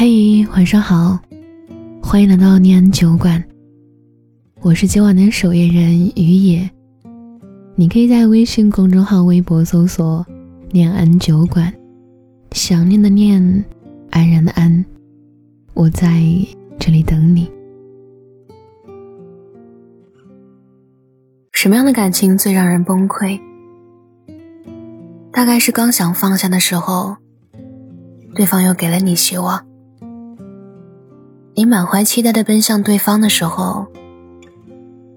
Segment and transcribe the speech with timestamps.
[0.00, 1.18] 嘿，晚上好，
[2.00, 3.42] 欢迎来到念安酒馆。
[4.60, 6.70] 我是今晚的守夜人于野，
[7.74, 10.24] 你可以在微信公众号、微博搜索
[10.70, 11.74] “念安酒馆”，
[12.54, 13.42] 想念的念，
[14.10, 14.84] 安然的安，
[15.74, 16.22] 我在
[16.78, 17.50] 这里等你。
[21.54, 23.40] 什么样的感情最让人崩溃？
[25.32, 27.16] 大概是刚想放下的时候，
[28.36, 29.66] 对方又给了你希望。
[31.58, 33.88] 你满怀期待的奔向对方的时候，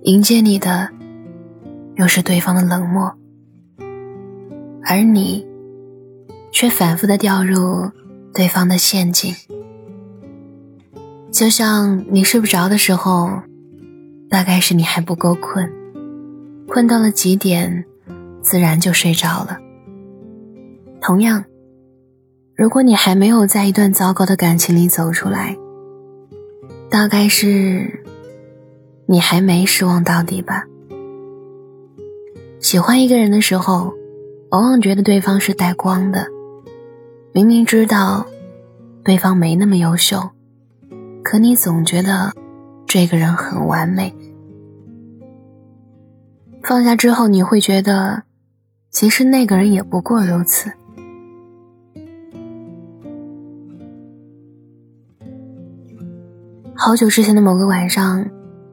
[0.02, 0.90] 迎接你的
[1.98, 3.14] 又是对方的冷漠，
[4.84, 5.46] 而你
[6.52, 7.92] 却反复的掉入
[8.34, 9.32] 对方的陷阱。
[11.32, 13.30] 就像你睡不着的时候，
[14.28, 15.72] 大概是你还不够困，
[16.68, 17.86] 困到了极点，
[18.42, 19.60] 自然就睡着了。
[21.00, 21.46] 同样，
[22.56, 25.56] 如果你还没有在一段糟糕的感情里走出来，
[26.92, 28.04] 大概是
[29.06, 30.66] 你还没失望到底吧。
[32.60, 33.94] 喜欢一个人的时候，
[34.50, 36.28] 往往觉得对方是带光的，
[37.32, 38.26] 明明知道
[39.06, 40.32] 对方没那么优秀，
[41.24, 42.34] 可你总觉得
[42.86, 44.14] 这个人很完美。
[46.62, 48.24] 放下之后，你会觉得，
[48.90, 50.70] 其实那个人也不过如此。
[56.84, 58.26] 好久之前的某个晚上，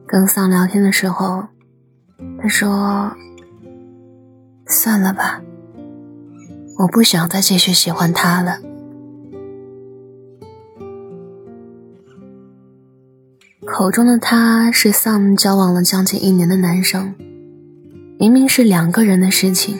[0.07, 1.43] 跟丧聊天的时候，
[2.41, 3.15] 他说
[4.65, 5.39] ：“算了吧，
[6.79, 8.57] 我不想再继续喜欢他了。”
[13.67, 17.13] 口中的他是 Sam 交往了将近一年的男生，
[18.17, 19.77] 明明是两个人的事情，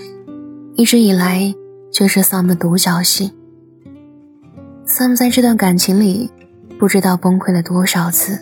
[0.76, 1.52] 一直以来
[1.92, 3.34] 却是 Sam 的独角戏。
[4.86, 6.30] Sam 在这段感情里。
[6.80, 8.40] 不知道崩溃了多少次。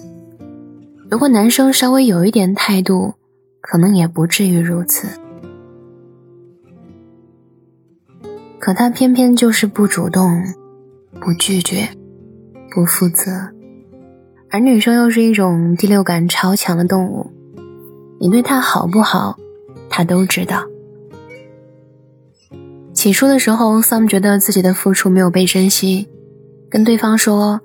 [1.10, 3.16] 如果男生稍微有一点态度，
[3.62, 5.08] 可能也不至于如此。
[8.60, 10.44] 可他偏偏就是不主动、
[11.20, 11.90] 不拒绝、
[12.76, 13.50] 不负责，
[14.52, 17.32] 而女生又是一种第六感超强的动物，
[18.20, 19.36] 你对他好不好，
[19.90, 20.64] 他都知道。
[22.94, 26.08] 起初的时候，Sam 觉得自己的付出没有被珍惜，
[26.70, 27.62] 跟对方说。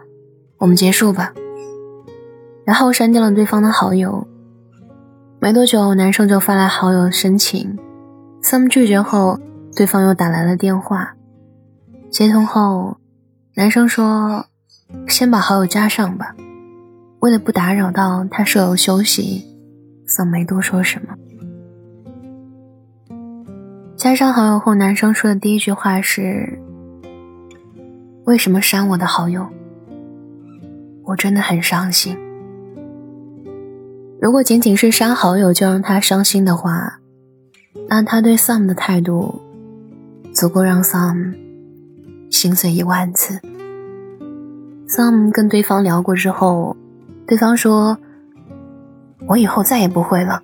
[0.62, 1.34] 我们结束吧，
[2.64, 4.24] 然后删掉了对方的好友。
[5.40, 7.76] 没多久，男生就发来好友申请
[8.44, 9.40] ，Sam 拒绝后，
[9.74, 11.16] 对方又打来了电话。
[12.12, 12.96] 接通后，
[13.56, 14.46] 男生说
[15.08, 16.32] ：“先把好友加上吧。”
[17.18, 19.44] 为了不打扰到他舍友休息
[20.06, 21.16] ，Sam 没多说什么。
[23.96, 26.60] 加上好友后，男生说的第一句话是
[28.26, 29.44] ：“为什么删我的好友？”
[31.04, 32.16] 我真的很伤心。
[34.20, 37.00] 如果仅仅是删好友就让他伤心的话，
[37.88, 39.42] 那他对 Sam 的态度
[40.32, 41.34] 足够让 Sam
[42.30, 43.40] 心碎一万次。
[44.86, 46.76] Sam 跟对方聊过之后，
[47.26, 47.98] 对方说
[49.26, 50.42] ：“我以后再也不会了，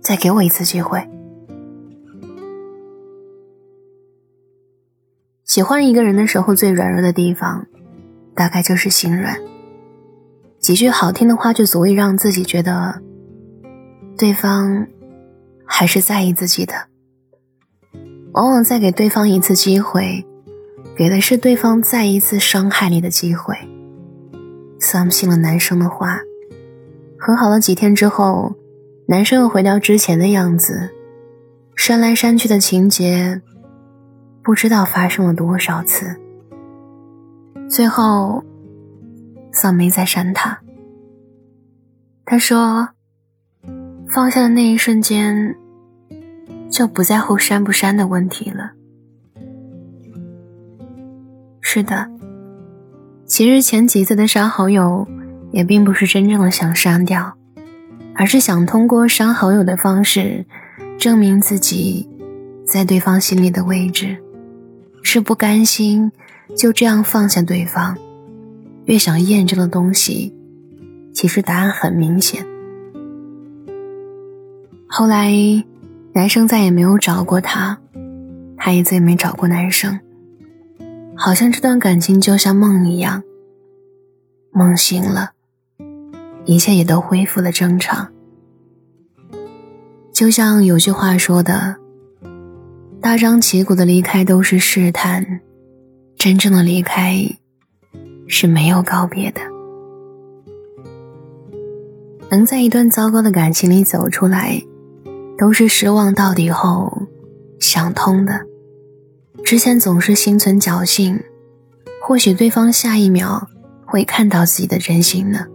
[0.00, 1.06] 再给我一次机会。”
[5.44, 7.66] 喜欢一个人的时候，最软弱的地方，
[8.34, 9.38] 大概就是心软。
[10.66, 13.00] 几句好听的话就足以让自己觉得，
[14.18, 14.84] 对方
[15.64, 16.74] 还是在意自己的。
[18.32, 20.26] 往往再给对方一次机会，
[20.96, 23.54] 给的是对方再一次伤害你的机会。
[24.80, 26.18] Sam 信了男生的话，
[27.16, 28.56] 和好了几天之后，
[29.06, 30.90] 男生又回到之前的样子，
[31.76, 33.40] 删来删去的情节，
[34.42, 36.16] 不知道发生了多少次。
[37.70, 38.42] 最后。
[39.56, 40.60] 丧没在删他。
[42.26, 42.90] 他说
[44.06, 45.56] ：“放下的那一瞬间，
[46.70, 48.72] 就不在乎删不删的问题了。”
[51.62, 52.10] 是的，
[53.24, 55.08] 其实前几次的删好友，
[55.52, 57.36] 也并不是真正的想删掉，
[58.14, 60.44] 而是想通过删好友的方式，
[60.98, 62.08] 证明自己
[62.66, 64.16] 在对方心里的位置，
[65.02, 66.12] 是不甘心
[66.56, 67.96] 就这样放下对方。
[68.86, 70.32] 越想验证的东西，
[71.12, 72.46] 其实答案很明显。
[74.86, 75.32] 后来，
[76.12, 77.78] 男生再也没有找过她，
[78.56, 79.98] 她也再也没找过男生。
[81.16, 83.22] 好像这段感情就像梦一样，
[84.52, 85.32] 梦醒了，
[86.44, 88.08] 一切也都恢复了正常。
[90.12, 91.76] 就像有句话说的
[93.02, 95.40] ：“大张旗鼓的离开都是试探，
[96.16, 97.28] 真正的离开。”
[98.26, 99.40] 是没有告别的。
[102.28, 104.60] 能在一段糟糕的感情里走出来，
[105.38, 107.06] 都是失望到底后
[107.60, 108.44] 想通的。
[109.44, 111.22] 之前总是心存侥幸，
[112.02, 113.48] 或许对方下一秒
[113.84, 115.46] 会看到自己的真心呢。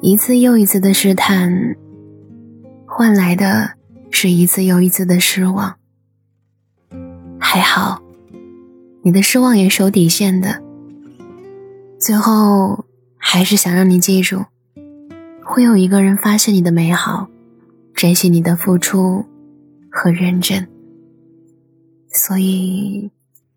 [0.00, 1.76] 一次又一次的试探，
[2.84, 3.74] 换来的
[4.10, 5.76] 是一次又一次的失望。
[7.38, 8.02] 还好，
[9.02, 10.60] 你的失望也是有底线的。
[12.04, 12.84] 最后，
[13.16, 14.44] 还是想让你记住，
[15.42, 17.30] 会有一个人发现你的美好，
[17.94, 19.24] 珍惜你的付出
[19.90, 20.68] 和认真。
[22.12, 23.10] 所以，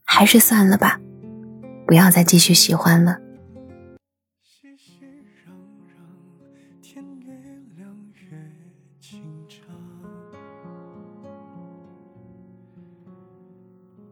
[0.06, 0.98] 还是算了吧，
[1.86, 3.20] 不要再继续喜欢了。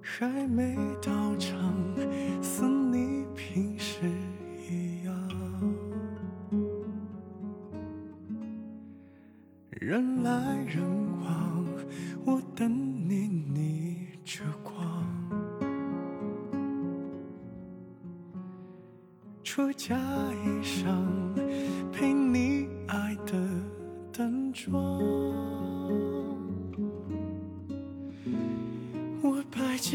[0.02, 1.74] 还没到场，
[2.42, 4.00] 似你平时
[4.70, 5.14] 一样，
[9.72, 10.82] 人来人
[11.22, 11.66] 往，
[12.26, 12.72] 我等
[13.08, 15.06] 你逆着光，
[19.44, 20.86] 出嫁衣裳，
[21.92, 23.34] 陪你爱的
[24.12, 24.82] 淡妆。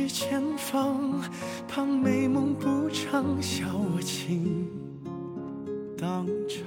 [0.00, 1.20] 是前方，
[1.68, 4.66] 怕美梦不长，笑我情
[5.98, 6.66] 当场。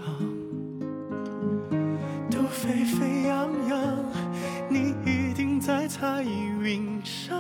[2.30, 4.06] 都沸沸扬扬，
[4.70, 7.36] 你一定在彩云上。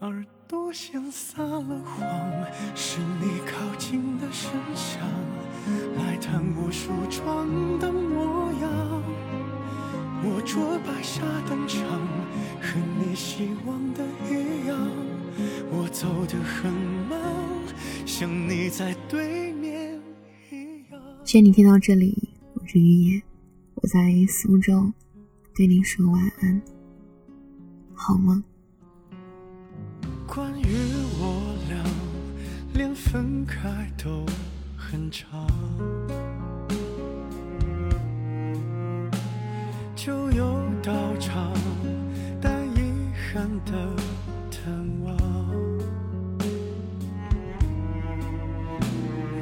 [0.00, 1.42] 耳朵先撒
[10.60, 11.80] 我白沙登场，
[12.60, 14.76] 和你希望的一样。
[15.70, 16.70] 我走得很
[17.08, 17.18] 慢，
[18.04, 19.98] 像你在对面
[20.50, 21.00] 一样。
[21.24, 23.22] 谢谢你听到这里，我是雨野，
[23.76, 23.98] 我在
[24.28, 24.92] 苏州，
[25.56, 26.60] 对你说晚安，
[27.94, 28.44] 好吗？
[30.26, 30.66] 关于
[31.18, 31.82] 我俩，
[32.74, 34.26] 连分开都
[34.76, 35.46] 很长。
[43.66, 43.72] 的
[44.50, 44.72] 探
[45.02, 45.16] 望。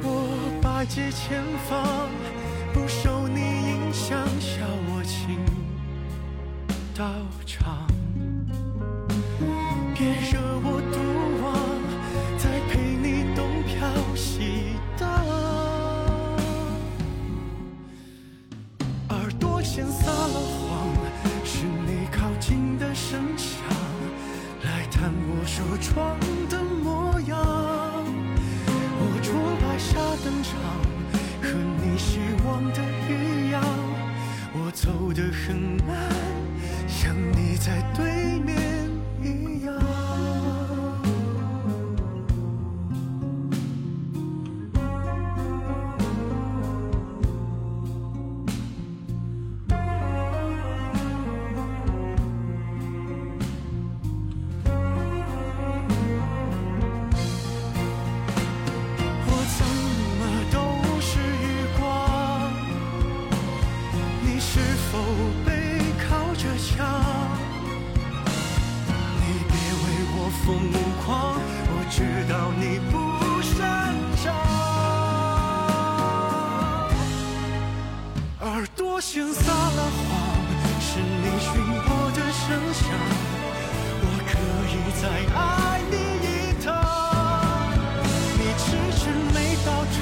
[0.01, 2.09] 我百计千方，
[2.73, 5.37] 不受你影响，笑我情
[6.95, 7.05] 到
[7.45, 7.88] 场。
[26.49, 27.37] 的模样。
[29.01, 29.31] 我着
[29.61, 29.89] 白纱
[30.23, 30.51] 登场，
[31.41, 31.47] 和
[31.81, 32.79] 你希望的
[33.09, 33.61] 一样。
[34.53, 35.55] 我走得很
[35.85, 35.95] 慢，
[36.87, 38.89] 像你在对面
[39.21, 39.25] 一
[39.58, 39.58] 样。
[65.21, 65.49] 我背
[65.99, 66.71] 靠着墙。
[69.19, 69.85] 你别为
[70.15, 70.47] 我疯
[71.03, 71.05] 狂
[71.71, 71.97] 我知
[72.31, 72.93] 道你不
[73.41, 73.53] 擅
[74.23, 74.25] 长。
[78.41, 80.09] 耳朵先撒了谎
[80.79, 82.81] 是你寻我的声响。
[84.01, 84.31] 我可
[84.71, 85.03] 以再
[85.35, 85.37] 爱
[85.91, 86.27] 你一
[86.63, 86.67] 趟。
[88.37, 88.65] 你迟
[88.97, 89.01] 迟
[89.33, 89.97] 没到场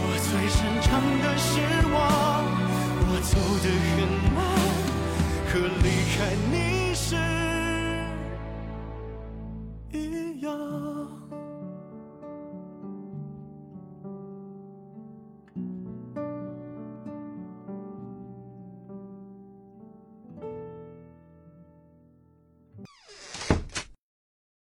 [0.00, 0.86] 我最擅长
[1.22, 1.50] 的失
[1.94, 1.96] 望。
[3.10, 3.32] 我走
[3.64, 3.96] 的很
[5.50, 6.67] 可离开你。